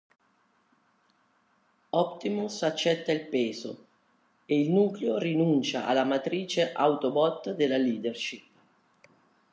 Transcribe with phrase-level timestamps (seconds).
[1.91, 3.85] Optimus accetta il peso
[4.47, 8.47] e il nucleo rinuncia alla matrice Autobot della leadership.